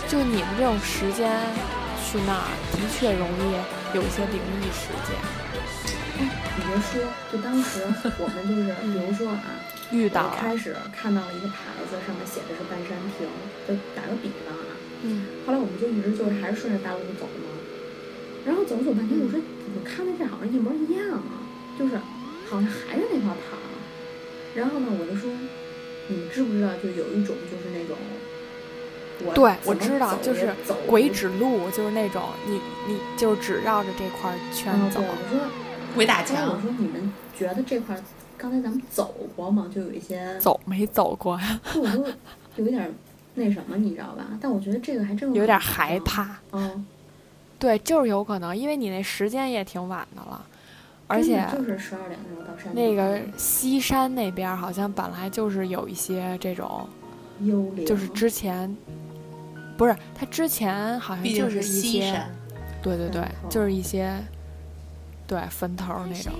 [0.09, 1.31] 就你们这种时间
[2.03, 3.55] 去那儿，的确容易
[3.95, 5.60] 有一些灵异事件哎，
[6.21, 7.81] 你别说，就当时
[8.19, 9.43] 我们就是，比如说啊，
[9.91, 10.39] 遇到一。
[10.39, 13.25] 开始看到了一个牌子，上面写的是半山亭，
[13.67, 17.49] 就打个比方啊，嗯，后来我们就一直就是还是顺着大路走嘛，
[18.45, 21.41] 然后走着走半天，我说怎么看的这好像一模一样啊，
[21.77, 21.97] 就是
[22.49, 23.65] 好像还是那块牌儿。
[24.53, 25.31] 然后呢，我就说，
[26.07, 27.95] 你们知不知道，就有一种就是那种，
[29.23, 35.07] 我对我知道就是走鬼指路，就是那种你你就只绕着这块儿圈啊，走对，。
[35.07, 35.39] 我说，
[35.93, 38.01] 鬼打哎，我墙，说你们觉得这块儿
[38.37, 39.69] 刚才咱们走过吗？
[39.73, 41.59] 就有一些，走没走过呀？
[41.73, 42.05] 就我都
[42.57, 42.91] 有一点儿
[43.35, 44.27] 那什么，你知道吧？
[44.41, 45.99] 但我觉得这个还真有点害。
[45.99, 46.37] 怕。
[46.51, 46.85] 嗯，
[47.59, 50.45] 对，就是有可能，因为你那时间也挺晚的了，
[51.07, 56.87] 而且就是十二点的时候到山那个顶西山那边儿好像本来就是有一些这种，
[57.41, 58.75] 幽灵，就是之前
[59.77, 62.29] 不是他之前好像毕竟就是一些，西山。
[62.83, 64.11] 对对对就是一些
[65.31, 66.33] 对坟头儿那种。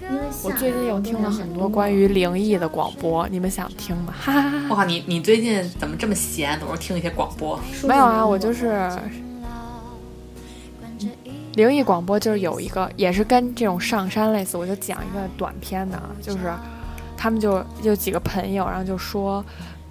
[0.00, 4.14] 因为我最近又听了很多关于灵异的广播，你们想听吗？
[4.16, 4.66] 哈哈哈哈。
[4.70, 7.58] 我靠，你你最近怎么这么闲，总是听一些广播？
[7.82, 8.88] 没有啊，我就是
[11.54, 16.52] 灵异广播，就是有一个也是跟这种上山类似，我就讲一个短片的，啊，就是
[17.16, 19.44] 他们就就几个朋友，然后就说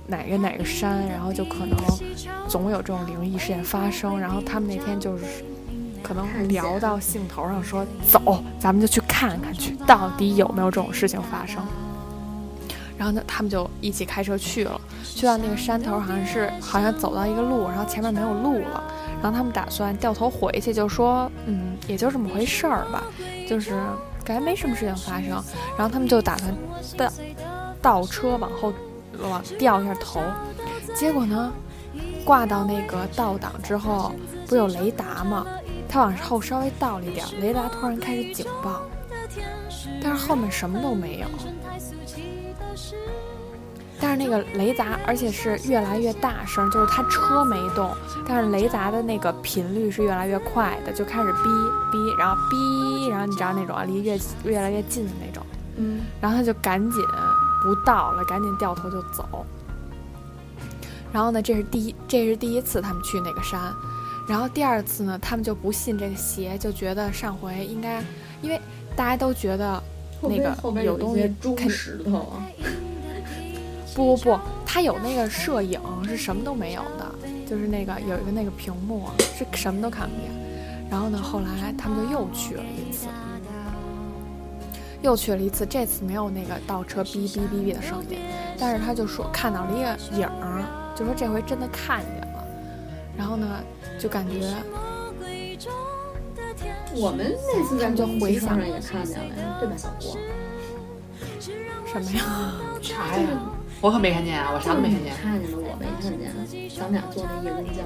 [0.08, 1.78] 哪个哪个山，然后就可能
[2.48, 5.24] 总有这种灵异事件发生，然后他们那天就是
[6.02, 11.62] 可能聊到兴头上说走，咱们就去看看去，到底有没有这种事情发生。
[12.98, 18.84] 然后呢，他们就一起开车去了，去到那个山头，好像是好像走到一个路，然后前面没有路了，
[19.24, 23.04] 然后他们打算掉头回去，就说，嗯，也就这么回事儿吧，
[23.48, 23.72] 就是
[24.24, 25.30] 感觉没什么事情发生。
[25.76, 26.56] 然后他们就打算
[26.96, 27.12] 倒
[27.82, 28.72] 倒车往后
[29.20, 30.22] 往掉一下头，
[30.94, 31.52] 结果呢，
[32.24, 34.12] 挂到那个倒档之后，
[34.46, 35.44] 不是有雷达吗？
[35.92, 38.82] 他往后稍微倒了一点，雷达突然开始警报，
[40.02, 41.28] 但是后面什么都没有。
[44.00, 47.92] 但是那个雷达，而且是越来越大声，就是他车没动，
[48.26, 51.46] 但是雷达的那个频率是越来越快的，就开始哔
[51.92, 57.04] 哔，然后哔，然后你知道那种啊，离越越来越近的那种，嗯，然后他就赶紧
[57.62, 59.46] 不倒了，赶紧掉头就走。
[61.12, 63.60] 然后呢，这是第一，这是第一次他们去那个山，
[64.28, 68.02] 然后第二次呢，他们就不信这个邪，就觉得上回应该，
[68.42, 68.60] 因为
[68.96, 69.84] 大家都觉得
[70.22, 72.48] 那个有东西些猪肯石头啊，
[73.94, 80.30] 不不不，它有那个摄影是什么都没有的，就是那个有一个那个屏幕是什么都看不见。
[80.90, 83.08] 然后呢，后来他们就又去了一次，
[85.02, 88.18] 又去了一次，这次没有那个倒车哔哔哔哔的声音，
[88.58, 90.64] 但是他就说看到了一个影儿，
[90.96, 92.21] 就说这回真的看见了。
[93.18, 93.64] 然后呢，
[94.00, 94.34] 就感觉
[96.94, 100.18] 我们那次在就回想也看见了，对吧，小郭？
[101.86, 102.54] 什么呀？
[102.82, 103.28] 啥呀？
[103.82, 105.14] 我可没看见啊，我啥都没看见。
[105.16, 106.32] 看见了，我没看见。
[106.78, 107.82] 咱们俩坐那夜公交，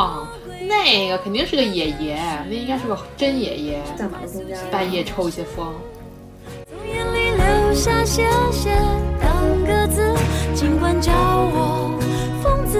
[0.00, 0.28] 啊、
[0.68, 5.74] 那个肯定是个爷爷，那应该是个真爷爷，在马路中间，半夜抽一些风。
[6.86, 8.70] 眼里留下谢谢
[9.20, 10.14] 两个字，
[10.54, 11.98] 尽管叫我
[12.42, 12.78] 疯子，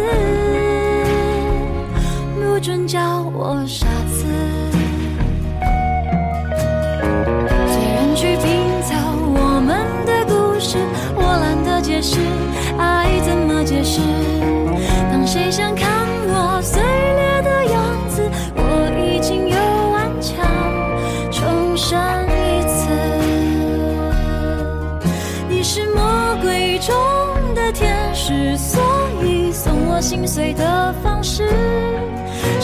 [2.59, 2.99] 不准叫
[3.37, 4.27] 我傻子。
[7.69, 8.97] 随人去拼凑
[9.33, 10.77] 我们的故事，
[11.15, 12.19] 我懒得解释。
[12.77, 14.01] 爱怎么解释。
[15.09, 15.89] 当谁想看
[16.27, 19.57] 我碎裂的样子，我已经又
[19.93, 20.45] 顽强
[21.31, 22.91] 重生一次。
[25.49, 26.93] 你是魔鬼中
[27.55, 28.83] 的天使，所
[29.23, 31.49] 以送我心碎的方式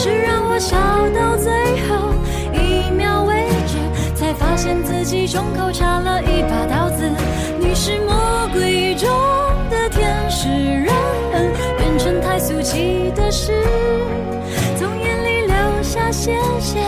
[0.05, 0.77] 是让我笑
[1.17, 1.51] 到最
[1.89, 2.13] 后
[2.53, 3.75] 一秒为止，
[4.13, 7.09] 才发现自己胸口插了一把刀子。
[7.59, 9.09] 你是魔鬼中
[9.71, 10.95] 的天使，让
[11.31, 13.51] 人变成太俗气的事，
[14.77, 16.81] 从眼里流下谢谢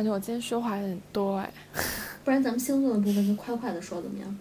[0.00, 1.52] 感觉我今天说话有点多哎。
[2.24, 4.38] 不然咱们星座的部分就快快的说怎么样？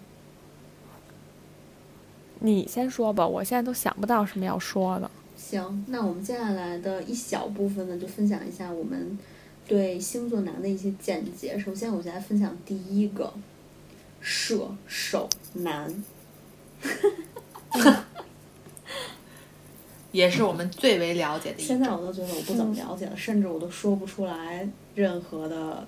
[2.39, 5.12] 你先说吧，我现在都想不到什么要说的。
[5.36, 9.19] 行，那我们接下来的一小部分呢，就分享一下我们
[9.67, 11.60] 对星座男的一些见解。
[11.60, 13.34] 首先，我先来分享第一个，
[14.22, 16.02] 射手男。
[20.12, 21.89] 也是我们最为了解的一现在。
[21.89, 25.86] 我都觉得我不怎么了解了，甚至我都说不出来任何的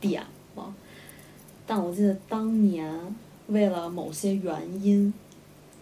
[0.00, 0.22] 点
[0.56, 0.74] 了。
[1.66, 2.94] 但我记得当年
[3.46, 5.12] 为了某些原因，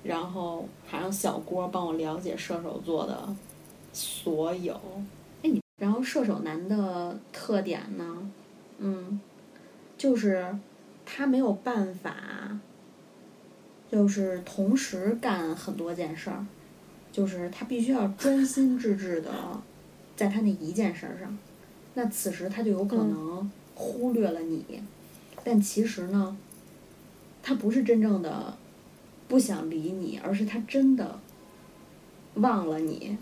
[0.05, 3.35] 然后还让小郭帮我了解射手座的
[3.93, 4.81] 所有。
[5.43, 8.31] 哎，你然后射手男的特点呢，
[8.79, 9.21] 嗯，
[9.99, 10.57] 就是
[11.05, 12.61] 他没有办法，
[13.91, 16.47] 就是同时干很多件事儿。
[17.13, 19.31] 就是他必须要专心致志的
[20.17, 21.39] 在他那一件事儿上，
[21.95, 24.83] 那此时他就有可能忽略了你，
[25.45, 26.37] 但其实呢，
[27.43, 28.57] 他不是真正的
[29.29, 31.21] 不想理你，而是他真的
[32.35, 33.19] 忘了你，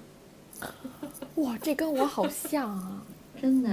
[1.36, 3.02] 哇，这跟我好像啊！
[3.40, 3.70] 真的。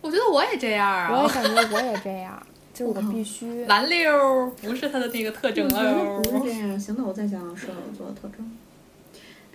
[0.00, 1.10] 我觉得我也这样啊。
[1.10, 2.46] 我也感觉我也这样，
[2.78, 3.64] 就是我必须。
[3.64, 6.46] 蓝溜儿不是他的那个特征哦不。
[6.46, 6.78] 是这样。
[6.78, 8.56] 行，那我再想想射手座的特征。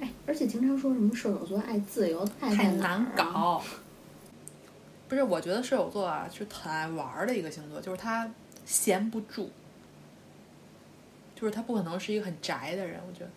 [0.01, 3.11] 哎，而且经常说什么射手座爱自由，爱太难啊？
[3.15, 3.63] 搞。
[5.07, 8.29] 不是，我觉得射手座啊是很爱玩儿的一个星座，就是他
[8.65, 9.49] 闲不住，
[11.35, 12.99] 就是他不可能是一个很宅的人。
[13.07, 13.29] 我觉得，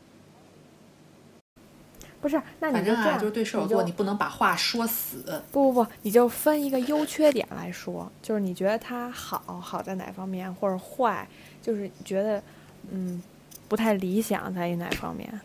[2.20, 5.42] 不是，那你就这样，就是对射手座，你就你不能把话说死。
[5.52, 11.28] 不不不，你就分一个优缺点来说，就是你觉得他好好在哪方面，或者坏，
[11.62, 12.42] 就是觉得
[12.90, 13.22] 嗯
[13.68, 15.40] 不太理想在于哪方面？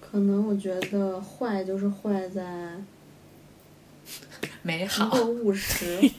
[0.00, 2.72] 可能我觉得坏就是坏在
[4.60, 6.10] 美好，不够务实，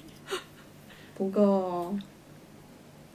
[1.14, 1.96] 不够，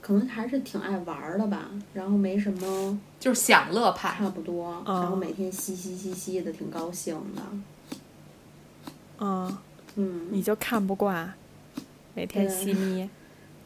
[0.09, 1.68] 可能还是挺爱玩儿的吧。
[1.92, 4.16] 然后没什么，就是享乐派。
[4.16, 4.83] 差不多。
[4.87, 7.42] 嗯然后每天嘻嘻嘻嘻的，挺高兴的。
[9.18, 9.59] 嗯，
[9.97, 11.31] 嗯，你就看不惯
[12.14, 13.07] 每天对嘻 咪。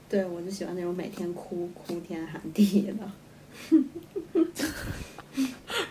[0.09, 3.09] 对我就喜欢那种每天哭哭天喊地的。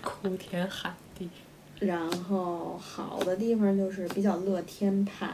[0.04, 1.30] 哭天喊地。
[1.80, 5.34] 然后好的地方就是比较乐天派，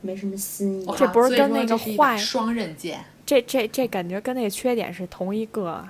[0.00, 0.86] 没什么心眼。
[0.86, 3.04] 哇这不是跟那个坏双刃剑。
[3.26, 5.86] 这这这感觉跟那个缺点是同一个。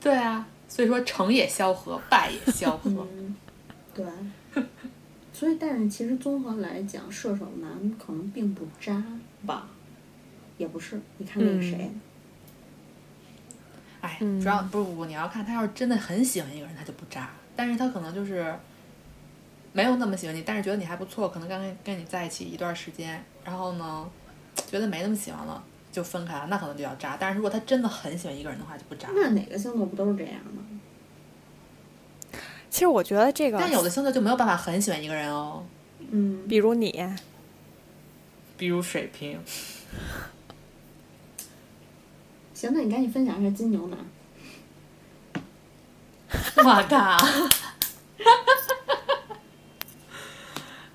[0.00, 3.06] 对啊，所以说成也萧何，败也萧何。
[3.12, 3.36] 嗯，
[3.94, 4.04] 对。
[5.32, 9.04] 所以，但是其实综合来讲，射手男可能并不渣
[9.44, 9.68] 吧，
[10.56, 10.98] 也不是。
[11.18, 11.90] 你看那个谁，
[14.00, 18.54] 哎，嗯主要不是不，你要看他要是真的很喜欢一个人，他就不渣，但是他可能就是
[19.74, 24.08] 没有那么喜欢你，但是觉得你还不错，可能刚跟跟你在一起一段时间，然后呢，
[24.70, 25.62] 觉得没那么喜欢了，
[25.96, 27.16] 就分开了，那可能就要渣。
[27.18, 29.08] 但是如果他真的很喜欢一个人的话，就不渣。
[29.14, 30.62] 那哪个星座不都是这样吗？
[32.68, 35.64] 其实我觉得这个，但有的星座就没有办法很喜欢一个人哦，
[36.10, 37.02] 嗯，比如你，
[38.58, 39.40] 比如水瓶。
[42.52, 43.98] 行，那你赶紧分享一下金牛男。
[46.56, 47.16] 我靠！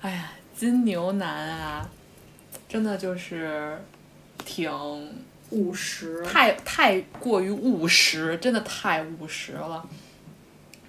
[0.02, 1.90] 哎呀，金牛男啊，
[2.68, 3.82] 真的就是
[4.44, 4.70] 挺
[5.50, 9.86] 务实，太太过于务实，真的太务实了，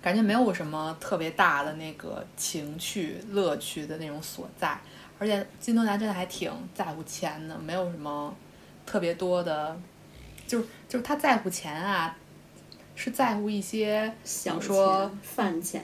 [0.01, 4.79] 感觉没有什么特别大的那个情趣乐趣的那种所在，
[5.19, 8.33] 而且金牛男真的还挺在乎钱的，没有什么
[8.85, 9.77] 特别多的，
[10.47, 12.15] 就是就是他在乎钱啊，
[12.95, 15.83] 是在乎一些，比小如说、饭钱，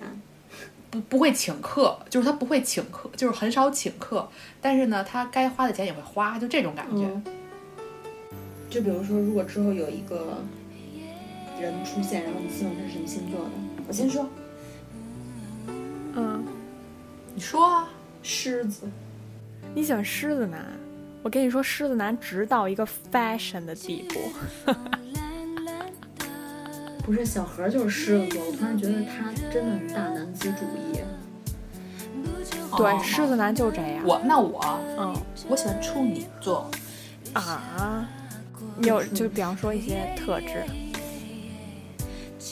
[0.90, 4.30] 不不会请客，就是他不会请客，就是很少请客，
[4.62, 7.04] 但是呢，他该花的钱也会花，就这种感觉。
[7.04, 7.39] 嗯
[8.70, 10.38] 就比如说，如果之后有一个
[11.60, 13.52] 人出现，然后你希望他是什么星座的？
[13.88, 14.28] 我先说
[16.16, 16.44] 嗯，
[17.34, 17.90] 你说啊，
[18.22, 18.88] 狮子，
[19.74, 20.64] 你喜欢狮子男？
[21.22, 24.74] 我跟你说，狮子男直到一个 fashion 的地步。
[27.04, 31.00] 不是小何就是狮子座，我突然觉得他真的很大男子主义。
[32.78, 34.06] 对，哦狮子男就这样。
[34.06, 35.16] 我那我嗯
[35.50, 36.70] 我喜欢处女座，
[37.34, 38.08] 啊，
[38.82, 40.64] 有就比方说一些特质，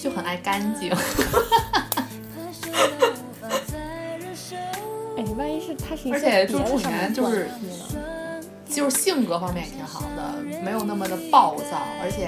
[0.01, 0.91] 就很爱干净。
[5.18, 7.49] 哎，万一是他是一而且就处女就是？
[8.70, 12.28] 就是性格方面也挺好的，没有那么的暴躁，而且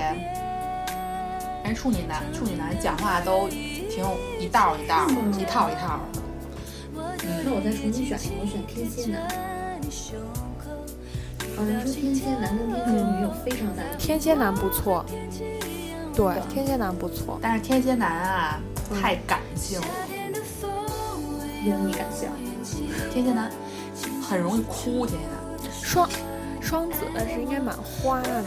[1.64, 6.20] 人处女男处女男讲话都挺有一道一道、嗯一套一套的。
[7.46, 9.30] 那我再重新选一个，我选天蝎男。
[11.60, 15.04] 好像说天蝎男跟天蝎女有非常大的天蝎男不错，
[16.16, 17.38] 对，天蝎男不错。
[17.42, 18.62] 但是天蝎男啊，
[19.02, 19.88] 太感性了，
[21.66, 22.30] 因为感性。
[23.12, 23.52] 天蝎男
[24.22, 25.36] 很容易哭，天蝎男。
[25.84, 26.10] 双
[26.62, 28.42] 双子的是应该蛮花的，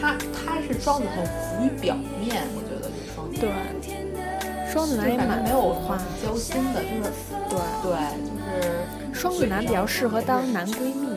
[0.00, 3.38] 他他是双子，很浮于表面，我觉得这双子。
[3.38, 6.06] 对，双子男也蛮没有花很。
[6.24, 7.10] 交心的，就是
[7.50, 11.13] 对，对，就是双子男比较适合当男闺蜜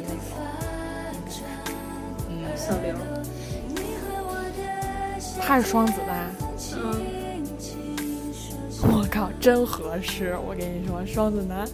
[2.67, 2.93] 小刘，
[5.41, 6.29] 他是双子吧？
[6.75, 6.99] 嗯，
[8.81, 10.35] 我靠，真合适！
[10.45, 11.65] 我跟你说，双子男。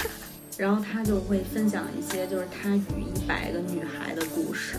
[0.56, 2.80] 然后他就会分享一些就是他与
[3.14, 4.78] 一百个女孩的故事。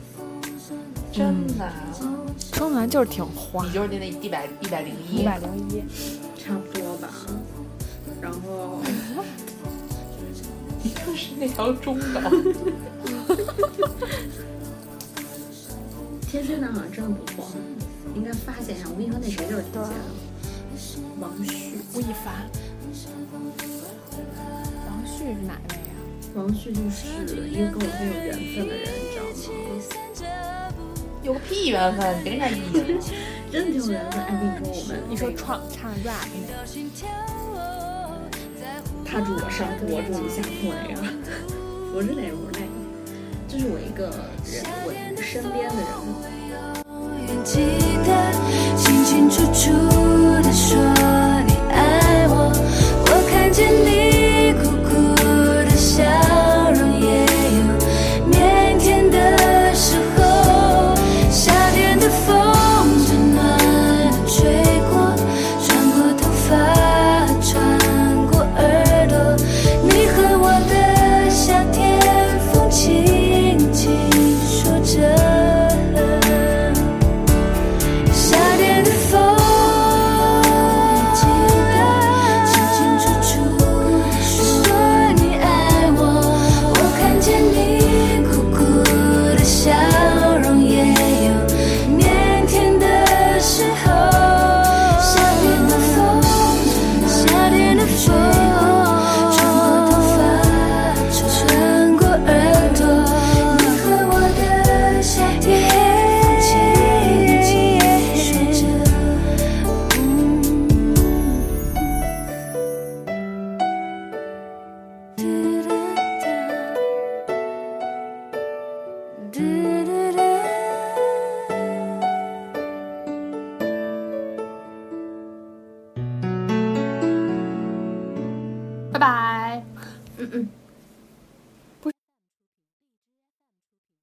[1.10, 1.72] 真的，
[2.52, 5.82] 双子男就是挺花你，就是那一百一百零一一百零一。
[6.38, 7.08] 差不多吧。
[8.20, 8.82] 然后
[10.82, 12.20] 你就是那条中岛。
[16.30, 17.46] 天蝎男好像真的不错，
[18.14, 18.86] 应该发现一下。
[18.88, 19.90] 我跟你说，那谁就是天蝎
[21.00, 21.78] 的，王旭。
[21.94, 22.48] 吴亦凡。
[24.86, 25.74] 王旭是哪位？
[25.74, 25.90] 呀、
[26.34, 27.06] 王旭就是
[27.48, 30.30] 一个跟我很有缘分的人，你知道吗？
[31.22, 32.84] 有个屁缘分，别跟人家意了。
[33.50, 34.20] 真的挺有缘分。
[34.20, 36.54] 哎，我跟你说，我们你说唱唱 rap 那个，
[39.04, 41.02] 他住我上铺，我住你下铺那个，
[41.92, 42.69] 不是那个，不是那个，
[43.50, 44.04] 就是我一个
[44.46, 45.90] 人，我身边的人，